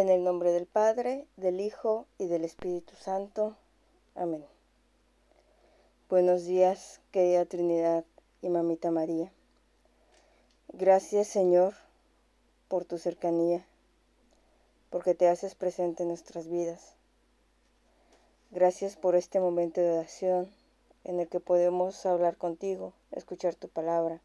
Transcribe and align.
En 0.00 0.08
el 0.08 0.24
nombre 0.24 0.50
del 0.50 0.64
Padre, 0.64 1.26
del 1.36 1.60
Hijo 1.60 2.06
y 2.16 2.26
del 2.26 2.42
Espíritu 2.46 2.94
Santo. 2.96 3.54
Amén. 4.14 4.42
Buenos 6.08 6.46
días, 6.46 7.02
querida 7.10 7.44
Trinidad 7.44 8.06
y 8.40 8.48
Mamita 8.48 8.90
María. 8.90 9.30
Gracias, 10.68 11.28
Señor, 11.28 11.74
por 12.68 12.86
tu 12.86 12.96
cercanía, 12.96 13.66
porque 14.88 15.14
te 15.14 15.28
haces 15.28 15.54
presente 15.54 16.04
en 16.04 16.08
nuestras 16.08 16.48
vidas. 16.48 16.94
Gracias 18.52 18.96
por 18.96 19.16
este 19.16 19.38
momento 19.38 19.82
de 19.82 19.98
oración 19.98 20.50
en 21.04 21.20
el 21.20 21.28
que 21.28 21.40
podemos 21.40 22.06
hablar 22.06 22.38
contigo, 22.38 22.94
escuchar 23.12 23.54
tu 23.54 23.68
palabra, 23.68 24.22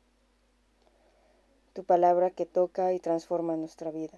tu 1.73 1.83
palabra 1.83 2.31
que 2.31 2.45
toca 2.45 2.93
y 2.93 2.99
transforma 3.01 3.57
nuestra 3.57 3.91
vida. 3.91 4.17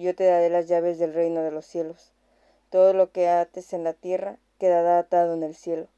yo 0.00 0.14
te 0.14 0.24
daré 0.24 0.50
las 0.50 0.66
llaves 0.68 0.98
del 0.98 1.14
reino 1.14 1.42
de 1.42 1.50
los 1.50 1.66
cielos. 1.66 2.12
Todo 2.70 2.92
lo 2.92 3.10
que 3.10 3.28
ates 3.28 3.72
en 3.72 3.84
la 3.84 3.92
tierra 3.92 4.38
quedará 4.58 4.98
atado 4.98 5.34
en 5.34 5.42
el 5.42 5.54
cielo, 5.54 5.88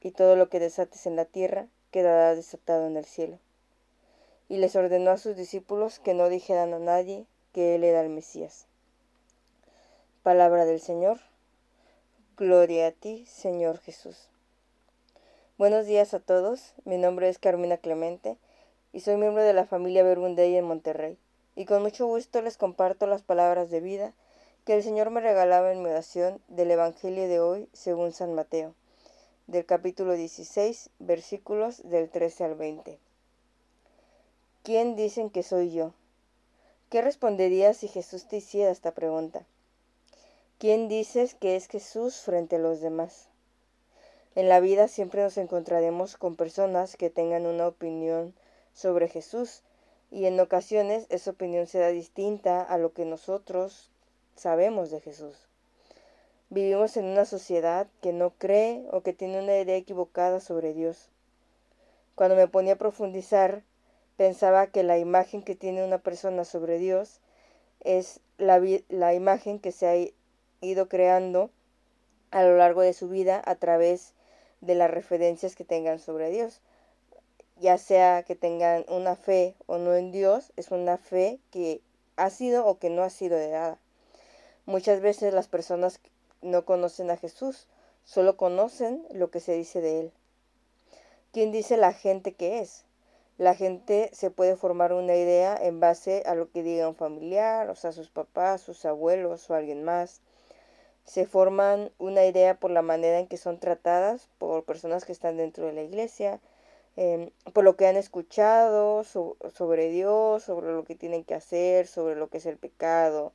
y 0.00 0.10
todo 0.12 0.36
lo 0.36 0.48
que 0.48 0.60
desates 0.60 1.06
en 1.06 1.16
la 1.16 1.24
tierra 1.24 1.66
quedará 1.90 2.34
desatado 2.34 2.86
en 2.86 2.96
el 2.96 3.04
cielo. 3.04 3.38
Y 4.48 4.58
les 4.58 4.76
ordenó 4.76 5.10
a 5.10 5.18
sus 5.18 5.36
discípulos 5.36 5.98
que 5.98 6.14
no 6.14 6.28
dijeran 6.28 6.74
a 6.74 6.78
nadie 6.78 7.26
que 7.52 7.74
él 7.74 7.84
era 7.84 8.00
el 8.00 8.10
Mesías. 8.10 8.66
Palabra 10.22 10.64
del 10.64 10.80
Señor. 10.80 11.18
Gloria 12.36 12.88
a 12.88 12.92
ti, 12.92 13.24
Señor 13.26 13.78
Jesús. 13.78 14.28
Buenos 15.56 15.86
días 15.86 16.14
a 16.14 16.20
todos. 16.20 16.74
Mi 16.84 16.98
nombre 16.98 17.28
es 17.28 17.38
Carmina 17.38 17.76
Clemente 17.76 18.36
y 18.92 19.00
soy 19.00 19.16
miembro 19.16 19.42
de 19.42 19.52
la 19.52 19.66
familia 19.66 20.02
Verbundey 20.02 20.56
en 20.56 20.64
Monterrey 20.64 21.18
y 21.56 21.66
con 21.66 21.82
mucho 21.82 22.06
gusto 22.06 22.42
les 22.42 22.56
comparto 22.56 23.06
las 23.06 23.22
palabras 23.22 23.70
de 23.70 23.80
vida 23.80 24.12
que 24.64 24.74
el 24.74 24.82
Señor 24.82 25.10
me 25.10 25.20
regalaba 25.20 25.72
en 25.72 25.82
mi 25.82 25.90
oración 25.90 26.40
del 26.48 26.70
Evangelio 26.70 27.28
de 27.28 27.40
hoy 27.40 27.68
según 27.72 28.12
San 28.12 28.34
Mateo, 28.34 28.74
del 29.46 29.66
capítulo 29.66 30.14
16, 30.14 30.90
versículos 30.98 31.82
del 31.84 32.08
13 32.08 32.44
al 32.44 32.54
20. 32.54 32.98
¿Quién 34.62 34.96
dicen 34.96 35.28
que 35.28 35.42
soy 35.42 35.72
yo? 35.72 35.92
¿Qué 36.88 37.02
responderías 37.02 37.76
si 37.76 37.88
Jesús 37.88 38.26
te 38.26 38.38
hiciera 38.38 38.70
esta 38.70 38.92
pregunta? 38.92 39.44
¿Quién 40.58 40.88
dices 40.88 41.34
que 41.34 41.56
es 41.56 41.66
Jesús 41.68 42.16
frente 42.20 42.56
a 42.56 42.60
los 42.60 42.80
demás? 42.80 43.28
En 44.34 44.48
la 44.48 44.60
vida 44.60 44.88
siempre 44.88 45.22
nos 45.22 45.36
encontraremos 45.36 46.16
con 46.16 46.36
personas 46.36 46.96
que 46.96 47.10
tengan 47.10 47.46
una 47.46 47.68
opinión 47.68 48.34
sobre 48.72 49.08
Jesús 49.08 49.62
y 50.14 50.26
en 50.26 50.38
ocasiones 50.38 51.06
esa 51.10 51.32
opinión 51.32 51.66
será 51.66 51.88
distinta 51.88 52.62
a 52.62 52.78
lo 52.78 52.92
que 52.92 53.04
nosotros 53.04 53.90
sabemos 54.36 54.92
de 54.92 55.00
Jesús. 55.00 55.48
Vivimos 56.50 56.96
en 56.96 57.06
una 57.06 57.24
sociedad 57.24 57.88
que 58.00 58.12
no 58.12 58.30
cree 58.30 58.86
o 58.92 59.00
que 59.00 59.12
tiene 59.12 59.42
una 59.42 59.58
idea 59.58 59.74
equivocada 59.74 60.38
sobre 60.38 60.72
Dios. 60.72 61.10
Cuando 62.14 62.36
me 62.36 62.46
ponía 62.46 62.74
a 62.74 62.78
profundizar, 62.78 63.64
pensaba 64.16 64.68
que 64.68 64.84
la 64.84 64.98
imagen 64.98 65.42
que 65.42 65.56
tiene 65.56 65.84
una 65.84 65.98
persona 65.98 66.44
sobre 66.44 66.78
Dios 66.78 67.18
es 67.80 68.20
la, 68.38 68.62
la 68.88 69.14
imagen 69.14 69.58
que 69.58 69.72
se 69.72 69.88
ha 69.88 70.64
ido 70.64 70.88
creando 70.88 71.50
a 72.30 72.44
lo 72.44 72.56
largo 72.56 72.82
de 72.82 72.92
su 72.92 73.08
vida 73.08 73.42
a 73.44 73.56
través 73.56 74.14
de 74.60 74.76
las 74.76 74.92
referencias 74.92 75.56
que 75.56 75.64
tengan 75.64 75.98
sobre 75.98 76.30
Dios 76.30 76.62
ya 77.56 77.78
sea 77.78 78.22
que 78.24 78.34
tengan 78.34 78.84
una 78.88 79.16
fe 79.16 79.54
o 79.66 79.78
no 79.78 79.94
en 79.94 80.12
Dios, 80.12 80.52
es 80.56 80.70
una 80.70 80.98
fe 80.98 81.38
que 81.50 81.80
ha 82.16 82.30
sido 82.30 82.66
o 82.66 82.78
que 82.78 82.90
no 82.90 83.02
ha 83.02 83.10
sido 83.10 83.36
heredada. 83.36 83.78
Muchas 84.66 85.00
veces 85.00 85.34
las 85.34 85.48
personas 85.48 86.00
no 86.42 86.64
conocen 86.64 87.10
a 87.10 87.16
Jesús, 87.16 87.66
solo 88.04 88.36
conocen 88.36 89.06
lo 89.12 89.30
que 89.30 89.40
se 89.40 89.54
dice 89.54 89.80
de 89.80 90.00
Él. 90.00 90.12
¿Quién 91.32 91.52
dice 91.52 91.76
la 91.76 91.92
gente 91.92 92.32
que 92.32 92.60
es? 92.60 92.84
La 93.38 93.54
gente 93.54 94.10
se 94.12 94.30
puede 94.30 94.56
formar 94.56 94.92
una 94.92 95.16
idea 95.16 95.56
en 95.60 95.80
base 95.80 96.22
a 96.26 96.36
lo 96.36 96.50
que 96.50 96.62
diga 96.62 96.88
un 96.88 96.94
familiar, 96.94 97.68
o 97.68 97.74
sea, 97.74 97.90
sus 97.90 98.08
papás, 98.08 98.60
sus 98.60 98.84
abuelos 98.84 99.50
o 99.50 99.54
alguien 99.54 99.82
más. 99.82 100.20
Se 101.04 101.26
forman 101.26 101.90
una 101.98 102.24
idea 102.24 102.54
por 102.54 102.70
la 102.70 102.82
manera 102.82 103.18
en 103.18 103.26
que 103.26 103.36
son 103.36 103.58
tratadas 103.58 104.28
por 104.38 104.64
personas 104.64 105.04
que 105.04 105.12
están 105.12 105.36
dentro 105.36 105.66
de 105.66 105.72
la 105.72 105.82
iglesia, 105.82 106.40
Em, 106.96 107.30
por 107.52 107.64
lo 107.64 107.76
que 107.76 107.86
han 107.86 107.96
escuchado 107.96 109.02
sobre 109.04 109.88
Dios, 109.88 110.44
sobre 110.44 110.72
lo 110.72 110.84
que 110.84 110.94
tienen 110.94 111.24
que 111.24 111.34
hacer, 111.34 111.86
sobre 111.88 112.14
lo 112.14 112.28
que 112.28 112.38
es 112.38 112.46
el 112.46 112.56
pecado, 112.56 113.32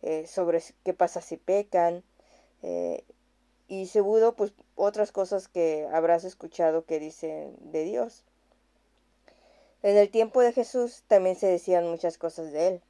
eh, 0.00 0.26
sobre 0.26 0.62
qué 0.84 0.94
pasa 0.94 1.20
si 1.20 1.36
pecan. 1.36 2.02
Eh, 2.62 3.04
y 3.68 3.86
seguro, 3.86 4.34
pues 4.34 4.52
otras 4.76 5.12
cosas 5.12 5.48
que 5.48 5.88
habrás 5.92 6.24
escuchado 6.24 6.84
que 6.84 6.98
dicen 7.00 7.54
de 7.60 7.84
Dios. 7.84 8.24
En 9.82 9.96
el 9.96 10.10
tiempo 10.10 10.40
de 10.40 10.52
Jesús 10.52 11.02
también 11.08 11.36
se 11.36 11.48
decían 11.48 11.88
muchas 11.88 12.16
cosas 12.16 12.52
de 12.52 12.68
él. 12.68 12.82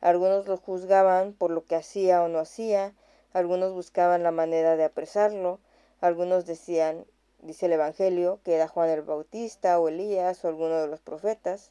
Algunos 0.00 0.48
lo 0.48 0.56
juzgaban 0.56 1.34
por 1.34 1.50
lo 1.50 1.64
que 1.64 1.76
hacía 1.76 2.22
o 2.22 2.28
no 2.28 2.40
hacía, 2.40 2.94
algunos 3.32 3.72
buscaban 3.72 4.22
la 4.22 4.32
manera 4.32 4.76
de 4.76 4.84
apresarlo, 4.84 5.60
algunos 6.00 6.46
decían 6.46 7.06
dice 7.42 7.66
el 7.66 7.72
Evangelio, 7.72 8.40
que 8.44 8.54
era 8.54 8.68
Juan 8.68 8.88
el 8.88 9.02
Bautista 9.02 9.78
o 9.78 9.88
Elías 9.88 10.44
o 10.44 10.48
alguno 10.48 10.80
de 10.80 10.86
los 10.86 11.00
profetas. 11.00 11.70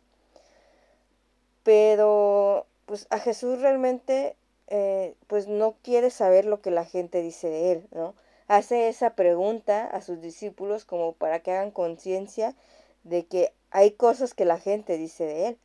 Pero 1.64 2.66
pues 2.86 3.08
a 3.10 3.20
Jesús 3.20 3.62
realmente 3.62 4.36
eh, 4.68 5.16
pues 5.28 5.48
no 5.48 5.76
quiere 5.82 6.10
saber 6.10 6.46
lo 6.46 6.62
que 6.62 6.72
la 6.72 6.86
gente 6.86 7.22
dice 7.22 7.50
de 7.50 7.72
él, 7.72 7.88
¿no? 7.92 8.16
Hace 8.48 8.90
esa 8.90 9.16
pregunta 9.16 9.86
a 9.86 10.02
sus 10.02 10.22
discípulos 10.22 10.86
como 10.86 11.14
para 11.14 11.40
que 11.40 11.52
hagan 11.52 11.72
conciencia 11.72 12.56
de 13.04 13.26
que 13.26 13.54
hay 13.70 13.92
cosas 13.92 14.34
que 14.34 14.46
la 14.46 14.60
gente 14.60 14.98
dice 14.98 15.26
de 15.26 15.48
él. 15.48 15.58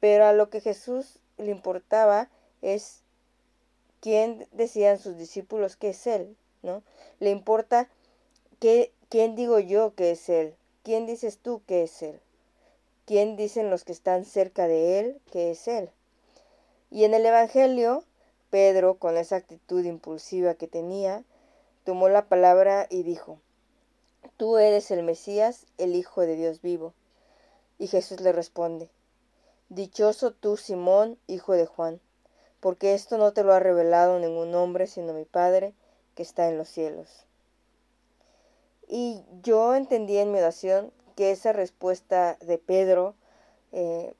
Pero 0.00 0.24
a 0.24 0.32
lo 0.32 0.48
que 0.48 0.60
Jesús 0.60 1.18
le 1.36 1.50
importaba 1.50 2.28
es 2.62 3.02
quién 4.00 4.46
decían 4.52 4.98
sus 4.98 5.16
discípulos 5.16 5.76
que 5.76 5.90
es 5.90 6.06
él, 6.06 6.36
¿no? 6.62 6.82
Le 7.20 7.30
importa 7.30 7.88
qué 8.60 8.92
¿Quién 9.10 9.36
digo 9.36 9.58
yo 9.58 9.94
que 9.94 10.10
es 10.10 10.28
Él? 10.28 10.54
¿Quién 10.82 11.06
dices 11.06 11.38
tú 11.38 11.62
que 11.66 11.84
es 11.84 12.02
Él? 12.02 12.20
¿Quién 13.06 13.36
dicen 13.36 13.70
los 13.70 13.84
que 13.84 13.92
están 13.92 14.26
cerca 14.26 14.68
de 14.68 14.98
Él 14.98 15.18
que 15.32 15.50
es 15.50 15.66
Él? 15.66 15.88
Y 16.90 17.04
en 17.04 17.14
el 17.14 17.24
Evangelio, 17.24 18.04
Pedro, 18.50 18.98
con 18.98 19.16
esa 19.16 19.36
actitud 19.36 19.82
impulsiva 19.82 20.56
que 20.56 20.68
tenía, 20.68 21.24
tomó 21.84 22.10
la 22.10 22.26
palabra 22.26 22.86
y 22.90 23.02
dijo, 23.02 23.38
Tú 24.36 24.58
eres 24.58 24.90
el 24.90 25.02
Mesías, 25.02 25.64
el 25.78 25.94
Hijo 25.94 26.20
de 26.20 26.36
Dios 26.36 26.60
vivo. 26.60 26.92
Y 27.78 27.86
Jesús 27.86 28.20
le 28.20 28.32
responde, 28.32 28.90
Dichoso 29.70 30.32
tú, 30.32 30.58
Simón, 30.58 31.18
hijo 31.26 31.54
de 31.54 31.64
Juan, 31.64 31.98
porque 32.60 32.92
esto 32.92 33.16
no 33.16 33.32
te 33.32 33.42
lo 33.42 33.54
ha 33.54 33.60
revelado 33.60 34.18
ningún 34.18 34.54
hombre 34.54 34.86
sino 34.86 35.14
mi 35.14 35.24
Padre 35.24 35.72
que 36.14 36.22
está 36.22 36.50
en 36.50 36.58
los 36.58 36.68
cielos. 36.68 37.24
Y 38.88 39.22
yo 39.42 39.74
entendí 39.74 40.16
en 40.16 40.32
mi 40.32 40.38
oración 40.38 40.92
que 41.14 41.30
esa 41.30 41.52
respuesta 41.52 42.38
de 42.40 42.56
Pedro, 42.58 43.14
eh, 43.72 44.14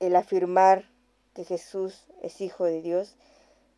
el 0.00 0.16
afirmar 0.16 0.88
que 1.34 1.44
Jesús 1.44 2.06
es 2.22 2.40
hijo 2.40 2.64
de 2.64 2.80
Dios, 2.80 3.16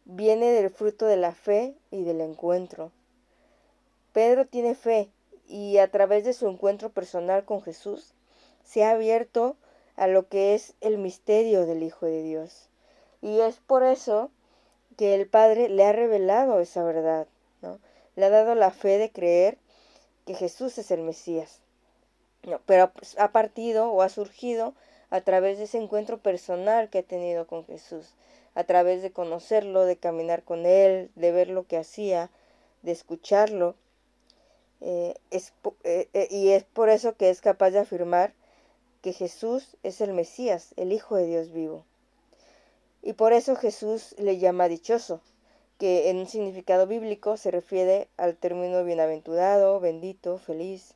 viene 0.04 0.52
del 0.52 0.70
fruto 0.70 1.06
de 1.06 1.16
la 1.16 1.32
fe 1.32 1.75
y 1.90 2.04
del 2.04 2.20
encuentro. 2.20 2.93
Pedro 4.12 4.46
tiene 4.46 4.75
fe 4.75 5.10
y 5.48 5.78
a 5.78 5.90
través 5.90 6.25
de 6.25 6.32
su 6.32 6.48
encuentro 6.48 6.90
personal 6.90 7.44
con 7.44 7.60
Jesús 7.60 8.14
se 8.64 8.84
ha 8.84 8.93
abierto 8.93 9.56
a 9.96 10.06
lo 10.06 10.28
que 10.28 10.54
es 10.54 10.75
el 10.81 10.98
misterio 10.98 11.66
del 11.66 11.82
Hijo 11.82 12.06
de 12.06 12.22
Dios. 12.22 12.69
Y 13.20 13.40
es 13.40 13.56
por 13.56 13.82
eso 13.82 14.31
que 14.96 15.14
el 15.14 15.26
Padre 15.26 15.69
le 15.69 15.84
ha 15.84 15.93
revelado 15.93 16.60
esa 16.60 16.84
verdad, 16.84 17.26
¿no? 17.62 17.81
Le 18.14 18.26
ha 18.26 18.31
dado 18.31 18.54
la 18.54 18.70
fe 18.70 18.98
de 18.98 19.10
creer 19.10 19.58
que 20.26 20.34
Jesús 20.34 20.76
es 20.78 20.90
el 20.90 21.00
Mesías. 21.00 21.61
No, 22.43 22.61
pero 22.67 22.93
ha 23.19 23.32
partido 23.32 23.90
o 23.90 24.02
ha 24.02 24.08
surgido 24.08 24.75
a 25.11 25.20
través 25.20 25.58
de 25.58 25.64
ese 25.64 25.78
encuentro 25.78 26.19
personal 26.19 26.90
que 26.90 26.99
ha 26.99 27.02
tenido 27.02 27.46
con 27.46 27.64
Jesús, 27.64 28.14
a 28.55 28.64
través 28.64 29.02
de 29.02 29.12
conocerlo, 29.12 29.84
de 29.84 29.96
caminar 29.96 30.43
con 30.43 30.67
Él, 30.67 31.11
de 31.14 31.32
ver 31.32 31.49
lo 31.49 31.67
que 31.67 31.78
hacía, 31.78 32.31
de 32.82 32.93
escucharlo. 32.93 33.76
Eh, 34.81 35.14
eh, 35.31 36.08
eh, 36.12 36.29
y 36.31 36.50
es 36.50 36.64
por 36.64 36.88
eso 36.88 37.17
que 37.17 37.31
es 37.31 37.40
capaz 37.40 37.70
de 37.70 37.79
afirmar 37.79 38.34
que 39.02 39.12
Jesús 39.12 39.76
es 39.82 40.00
el 40.00 40.12
Mesías, 40.12 40.75
el 40.76 40.93
Hijo 40.93 41.17
de 41.17 41.26
Dios 41.26 41.52
vivo. 41.52 41.84
Y 43.02 43.12
por 43.12 43.32
eso 43.32 43.55
Jesús 43.55 44.14
le 44.19 44.38
llama 44.38 44.69
dichoso, 44.69 45.20
que 45.78 46.11
en 46.11 46.19
un 46.19 46.26
significado 46.26 46.87
bíblico 46.87 47.37
se 47.37 47.50
refiere 47.50 48.08
al 48.17 48.37
término 48.37 48.84
bienaventurado, 48.84 49.78
bendito, 49.81 50.38
feliz. 50.38 50.94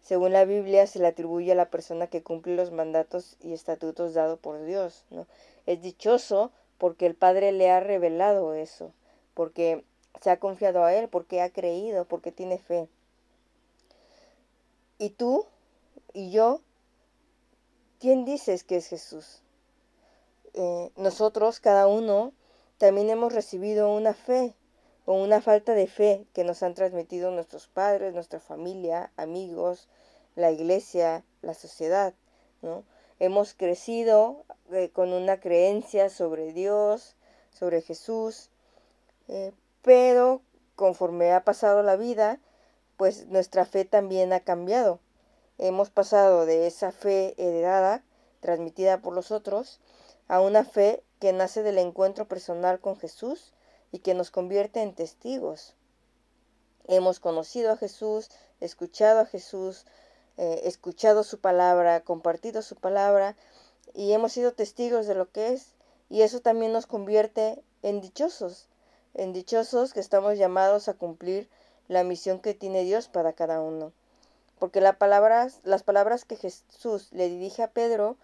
Según 0.00 0.32
la 0.32 0.44
Biblia 0.44 0.86
se 0.86 0.98
le 0.98 1.08
atribuye 1.08 1.52
a 1.52 1.56
la 1.56 1.70
persona 1.70 2.06
que 2.06 2.22
cumple 2.22 2.56
los 2.56 2.72
mandatos 2.72 3.36
y 3.40 3.52
estatutos 3.52 4.14
dados 4.14 4.38
por 4.38 4.64
Dios. 4.64 5.04
¿no? 5.10 5.26
Es 5.66 5.82
dichoso 5.82 6.50
porque 6.78 7.06
el 7.06 7.14
Padre 7.14 7.52
le 7.52 7.70
ha 7.70 7.80
revelado 7.80 8.54
eso, 8.54 8.92
porque 9.34 9.84
se 10.20 10.30
ha 10.30 10.38
confiado 10.38 10.84
a 10.84 10.94
Él, 10.94 11.08
porque 11.08 11.40
ha 11.40 11.50
creído, 11.50 12.04
porque 12.04 12.32
tiene 12.32 12.58
fe. 12.58 12.88
¿Y 14.98 15.10
tú 15.10 15.46
y 16.12 16.30
yo? 16.30 16.60
¿Quién 18.00 18.24
dices 18.24 18.64
que 18.64 18.76
es 18.76 18.88
Jesús? 18.88 19.42
Eh, 20.54 20.90
nosotros, 20.96 21.60
cada 21.60 21.86
uno, 21.86 22.32
también 22.78 23.10
hemos 23.10 23.32
recibido 23.32 23.92
una 23.94 24.14
fe 24.14 24.54
o 25.04 25.14
una 25.14 25.40
falta 25.40 25.74
de 25.74 25.86
fe 25.86 26.26
que 26.32 26.44
nos 26.44 26.62
han 26.62 26.74
transmitido 26.74 27.30
nuestros 27.30 27.66
padres, 27.68 28.14
nuestra 28.14 28.40
familia, 28.40 29.12
amigos, 29.16 29.88
la 30.36 30.50
iglesia, 30.50 31.24
la 31.42 31.54
sociedad, 31.54 32.14
¿no? 32.62 32.84
Hemos 33.18 33.54
crecido 33.54 34.44
eh, 34.72 34.90
con 34.92 35.12
una 35.12 35.38
creencia 35.38 36.08
sobre 36.08 36.52
Dios, 36.52 37.16
sobre 37.52 37.82
Jesús, 37.82 38.50
eh, 39.28 39.52
pero 39.82 40.42
conforme 40.76 41.32
ha 41.32 41.44
pasado 41.44 41.82
la 41.82 41.96
vida, 41.96 42.40
pues 42.96 43.26
nuestra 43.26 43.64
fe 43.64 43.84
también 43.84 44.32
ha 44.32 44.40
cambiado. 44.40 45.00
Hemos 45.58 45.90
pasado 45.90 46.46
de 46.46 46.66
esa 46.66 46.92
fe 46.92 47.34
heredada, 47.36 48.02
transmitida 48.40 49.00
por 49.00 49.14
los 49.14 49.30
otros, 49.30 49.80
a 50.28 50.40
una 50.40 50.64
fe 50.64 51.02
que 51.18 51.32
nace 51.32 51.62
del 51.62 51.78
encuentro 51.78 52.26
personal 52.26 52.80
con 52.80 52.96
Jesús 52.96 53.52
y 53.92 54.00
que 54.00 54.14
nos 54.14 54.30
convierte 54.30 54.82
en 54.82 54.94
testigos. 54.94 55.74
Hemos 56.88 57.20
conocido 57.20 57.72
a 57.72 57.76
Jesús, 57.76 58.30
escuchado 58.60 59.20
a 59.20 59.26
Jesús, 59.26 59.84
eh, 60.36 60.62
escuchado 60.64 61.22
su 61.22 61.38
palabra, 61.38 62.00
compartido 62.00 62.62
su 62.62 62.76
palabra 62.76 63.36
y 63.94 64.12
hemos 64.12 64.32
sido 64.32 64.52
testigos 64.52 65.06
de 65.06 65.14
lo 65.14 65.30
que 65.30 65.52
es. 65.52 65.74
Y 66.08 66.22
eso 66.22 66.40
también 66.40 66.72
nos 66.72 66.86
convierte 66.86 67.62
en 67.82 68.00
dichosos, 68.00 68.68
en 69.14 69.32
dichosos 69.32 69.92
que 69.92 70.00
estamos 70.00 70.38
llamados 70.38 70.88
a 70.88 70.94
cumplir 70.94 71.48
la 71.88 72.04
misión 72.04 72.40
que 72.40 72.54
tiene 72.54 72.84
Dios 72.84 73.08
para 73.08 73.32
cada 73.32 73.60
uno. 73.60 73.92
Porque 74.58 74.80
las 74.80 74.96
palabras 74.96 76.24
que 76.24 76.36
Jesús 76.36 77.12
le 77.12 77.28
dirige 77.28 77.62
a 77.62 77.70
Pedro 77.70 78.16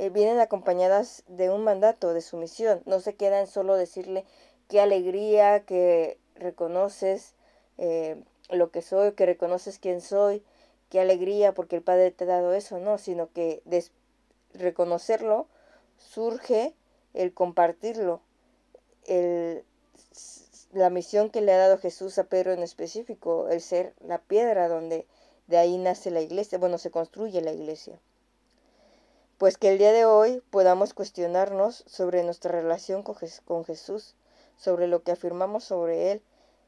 eh, 0.00 0.10
vienen 0.10 0.38
acompañadas 0.38 1.24
de 1.26 1.50
un 1.50 1.64
mandato, 1.64 2.14
de 2.14 2.20
su 2.20 2.36
misión. 2.36 2.80
No 2.86 3.00
se 3.00 3.16
queda 3.16 3.40
en 3.40 3.48
solo 3.48 3.74
decirle 3.74 4.24
qué 4.68 4.80
alegría 4.80 5.64
que 5.64 6.18
reconoces 6.36 7.34
eh, 7.78 8.16
lo 8.48 8.70
que 8.70 8.80
soy, 8.80 9.12
que 9.14 9.26
reconoces 9.26 9.80
quién 9.80 10.00
soy, 10.00 10.44
qué 10.88 11.00
alegría 11.00 11.52
porque 11.52 11.74
el 11.74 11.82
Padre 11.82 12.12
te 12.12 12.24
ha 12.24 12.28
dado 12.28 12.54
eso, 12.54 12.78
no, 12.78 12.96
sino 12.96 13.32
que 13.32 13.60
de 13.64 13.84
reconocerlo 14.54 15.48
surge 15.98 16.74
el 17.12 17.34
compartirlo, 17.34 18.20
el, 19.06 19.64
la 20.72 20.90
misión 20.90 21.28
que 21.28 21.40
le 21.40 21.52
ha 21.52 21.58
dado 21.58 21.76
Jesús 21.76 22.18
a 22.18 22.24
Pedro 22.28 22.52
en 22.52 22.62
específico, 22.62 23.48
el 23.48 23.60
ser 23.60 23.94
la 24.06 24.18
piedra 24.18 24.68
donde 24.68 25.06
de 25.48 25.58
ahí 25.58 25.76
nace 25.76 26.12
la 26.12 26.20
iglesia, 26.20 26.58
bueno, 26.58 26.78
se 26.78 26.92
construye 26.92 27.42
la 27.42 27.52
iglesia 27.52 27.98
pues 29.38 29.56
que 29.56 29.70
el 29.70 29.78
día 29.78 29.92
de 29.92 30.04
hoy 30.04 30.42
podamos 30.50 30.94
cuestionarnos 30.94 31.84
sobre 31.86 32.24
nuestra 32.24 32.50
relación 32.50 33.04
con, 33.04 33.64
Jesús, 33.64 34.16
sobre 34.56 34.88
lo 34.88 35.04
que 35.04 35.12
afirmamos 35.12 35.62
sobre 35.62 36.10
Él 36.10 36.22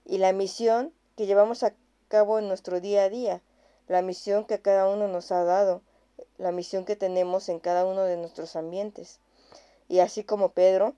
y 0.07 0.19
la 0.19 0.33
misión 0.33 0.93
que 1.17 1.27
llevamos 1.27 1.65
a 1.65 1.75
cabo 2.07 2.39
en 2.39 2.47
nuestro 2.47 2.81
día 2.81 3.03
a 3.03 3.09
día, 3.09 3.43
la 3.89 4.03
misión 4.03 4.45
que 4.45 4.61
cada 4.61 4.89
uno 4.89 5.09
nos 5.09 5.33
ha 5.33 5.43
dado, 5.43 5.83
la 6.39 6.53
misión 6.53 6.85
que 6.85 6.95
tenemos 6.95 7.49
en 7.49 7.59
cada 7.59 7.85
uno 7.85 8.05
de 8.05 8.17
nuestros 8.17 8.55
ambientes. 8.55 9.19
Y 9.89 9.99
así 9.99 10.23
como 10.23 10.51
Pedro, 10.51 10.95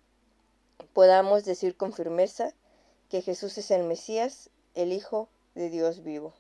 podamos 0.93 1.47
decir 1.47 1.75
con 1.75 1.95
firmeza 1.95 2.53
que 3.09 3.23
Jesús 3.23 3.57
es 3.57 3.71
el 3.71 3.85
Mesías, 3.85 4.51
el 4.75 4.93
Hijo 4.93 5.29
de 5.55 5.71
Dios 5.71 6.03
vivo. 6.03 6.35